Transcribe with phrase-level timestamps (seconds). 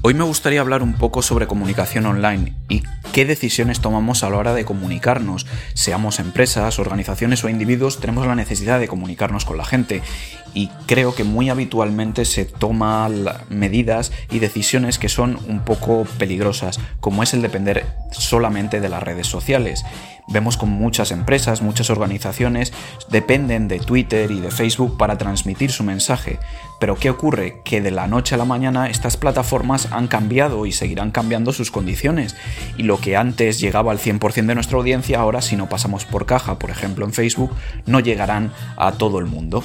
[0.00, 4.36] Hoy me gustaría hablar un poco sobre comunicación online y qué decisiones tomamos a la
[4.36, 5.44] hora de comunicarnos.
[5.74, 10.00] Seamos empresas, organizaciones o individuos, tenemos la necesidad de comunicarnos con la gente
[10.54, 16.78] y creo que muy habitualmente se toman medidas y decisiones que son un poco peligrosas,
[17.00, 19.84] como es el depender solamente de las redes sociales.
[20.28, 22.72] Vemos como muchas empresas, muchas organizaciones
[23.10, 26.38] dependen de Twitter y de Facebook para transmitir su mensaje.
[26.78, 27.60] Pero ¿qué ocurre?
[27.64, 31.70] Que de la noche a la mañana estas plataformas han cambiado y seguirán cambiando sus
[31.70, 32.36] condiciones.
[32.76, 36.26] Y lo que antes llegaba al 100% de nuestra audiencia, ahora si no pasamos por
[36.26, 37.54] caja, por ejemplo en Facebook,
[37.86, 39.64] no llegarán a todo el mundo.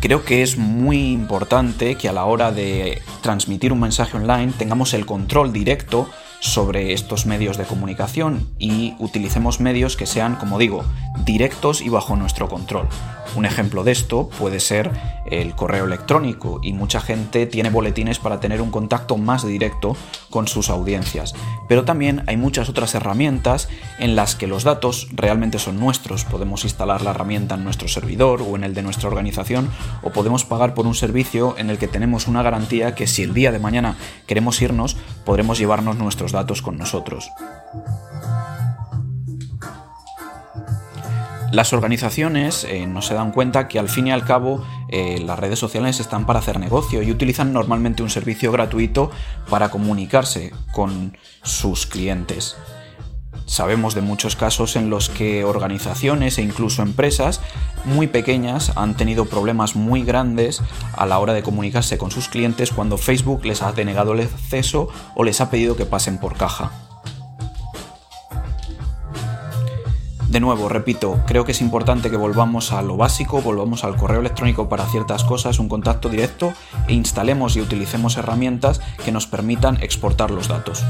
[0.00, 4.94] Creo que es muy importante que a la hora de transmitir un mensaje online tengamos
[4.94, 6.08] el control directo
[6.42, 10.84] sobre estos medios de comunicación y utilicemos medios que sean, como digo,
[11.24, 12.88] directos y bajo nuestro control.
[13.36, 14.90] Un ejemplo de esto puede ser
[15.30, 19.96] el correo electrónico y mucha gente tiene boletines para tener un contacto más directo
[20.30, 21.32] con sus audiencias.
[21.68, 23.68] Pero también hay muchas otras herramientas
[23.98, 26.24] en las que los datos realmente son nuestros.
[26.24, 29.70] Podemos instalar la herramienta en nuestro servidor o en el de nuestra organización
[30.02, 33.34] o podemos pagar por un servicio en el que tenemos una garantía que si el
[33.34, 33.96] día de mañana
[34.26, 37.30] queremos irnos podremos llevarnos nuestros datos con nosotros.
[41.52, 45.38] Las organizaciones eh, no se dan cuenta que al fin y al cabo eh, las
[45.38, 49.10] redes sociales están para hacer negocio y utilizan normalmente un servicio gratuito
[49.50, 52.56] para comunicarse con sus clientes.
[53.44, 57.42] Sabemos de muchos casos en los que organizaciones e incluso empresas
[57.84, 60.62] muy pequeñas han tenido problemas muy grandes
[60.96, 64.88] a la hora de comunicarse con sus clientes cuando Facebook les ha denegado el acceso
[65.14, 66.91] o les ha pedido que pasen por caja.
[70.32, 74.20] De nuevo, repito, creo que es importante que volvamos a lo básico, volvamos al correo
[74.20, 76.54] electrónico para ciertas cosas, un contacto directo
[76.88, 80.86] e instalemos y utilicemos herramientas que nos permitan exportar los datos.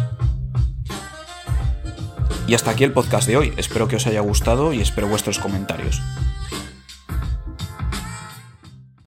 [2.46, 5.40] Y hasta aquí el podcast de hoy, espero que os haya gustado y espero vuestros
[5.40, 6.00] comentarios.